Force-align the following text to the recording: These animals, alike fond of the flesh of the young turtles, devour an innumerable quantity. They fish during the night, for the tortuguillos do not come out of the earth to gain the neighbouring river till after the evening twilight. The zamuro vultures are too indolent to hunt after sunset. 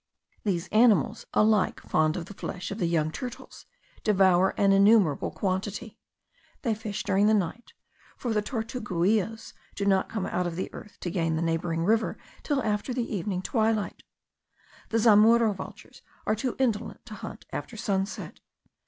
These 0.43 0.67
animals, 0.69 1.27
alike 1.31 1.79
fond 1.81 2.17
of 2.17 2.25
the 2.25 2.33
flesh 2.33 2.71
of 2.71 2.79
the 2.79 2.87
young 2.87 3.11
turtles, 3.11 3.67
devour 4.03 4.55
an 4.57 4.71
innumerable 4.71 5.29
quantity. 5.29 5.99
They 6.63 6.73
fish 6.73 7.03
during 7.03 7.27
the 7.27 7.35
night, 7.35 7.73
for 8.17 8.33
the 8.33 8.41
tortuguillos 8.41 9.53
do 9.75 9.85
not 9.85 10.09
come 10.09 10.25
out 10.25 10.47
of 10.47 10.55
the 10.55 10.73
earth 10.73 10.97
to 11.01 11.11
gain 11.11 11.35
the 11.35 11.43
neighbouring 11.43 11.85
river 11.85 12.17
till 12.41 12.63
after 12.63 12.95
the 12.95 13.15
evening 13.15 13.43
twilight. 13.43 14.01
The 14.89 14.97
zamuro 14.97 15.53
vultures 15.53 16.01
are 16.25 16.35
too 16.35 16.55
indolent 16.57 17.05
to 17.05 17.13
hunt 17.13 17.45
after 17.51 17.77
sunset. 17.77 18.39